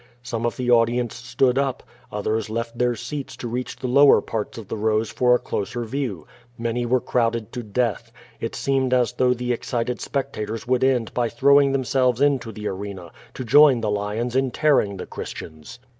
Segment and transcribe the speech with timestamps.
[0.23, 4.57] Some of the audience stood up, others left their seats to reach the lower parts
[4.57, 6.25] of the rows for a closer view.
[6.57, 8.11] Many were crowded to death.
[8.39, 12.67] It seemed as though the excited spectators would end by throw ing themselves into the
[12.67, 15.77] arena, to join the lions in tearing the Christians.